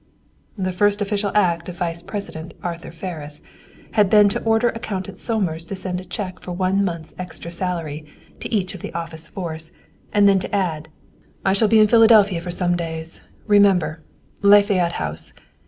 The 0.57 0.73
first 0.73 0.99
official 0.99 1.31
act 1.35 1.69
of 1.69 1.77
Vice 1.77 2.01
President 2.01 2.55
Arthur 2.63 2.89
Ferris 2.91 3.39
had 3.91 4.09
been 4.09 4.29
to 4.29 4.41
order 4.41 4.69
Accountant 4.69 5.19
Somers 5.19 5.63
to 5.65 5.75
send 5.75 6.01
a 6.01 6.03
cheque 6.05 6.39
for 6.39 6.53
one 6.53 6.83
month's 6.83 7.13
extra 7.19 7.51
salary 7.51 8.07
to 8.39 8.51
each 8.51 8.73
of 8.73 8.81
the 8.81 8.95
office 8.95 9.27
force, 9.27 9.71
and 10.11 10.27
then 10.27 10.39
to 10.39 10.55
add, 10.55 10.87
"I 11.45 11.53
shall 11.53 11.67
be 11.67 11.77
in 11.79 11.87
Philadelphia 11.87 12.41
for 12.41 12.49
some 12.49 12.75
days, 12.75 13.21
remember; 13.45 14.01
Lafayette 14.41 14.93
House. 14.93 15.33